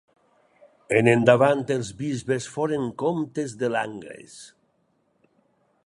En 0.99 1.09
endavant 1.11 1.61
els 1.75 1.91
bisbes 1.99 2.49
foren 2.55 2.89
comtes 3.05 3.55
de 3.61 3.71
Langres. 3.77 4.39